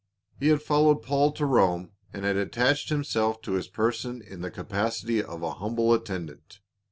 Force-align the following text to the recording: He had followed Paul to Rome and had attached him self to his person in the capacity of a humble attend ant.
He 0.39 0.47
had 0.47 0.63
followed 0.63 1.03
Paul 1.03 1.31
to 1.33 1.45
Rome 1.45 1.91
and 2.11 2.25
had 2.25 2.35
attached 2.35 2.89
him 2.91 3.03
self 3.03 3.39
to 3.43 3.51
his 3.51 3.67
person 3.67 4.19
in 4.19 4.41
the 4.41 4.49
capacity 4.49 5.21
of 5.21 5.43
a 5.43 5.51
humble 5.53 5.93
attend 5.93 6.31
ant. 6.31 6.59